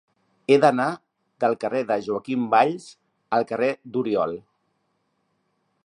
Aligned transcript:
He 0.53 0.55
d'anar 0.61 0.87
del 1.45 1.57
carrer 1.63 1.81
de 1.91 1.97
Joaquim 2.07 2.47
Valls 2.55 2.89
al 3.39 3.47
carrer 3.53 3.71
d'Oriol. 3.95 4.35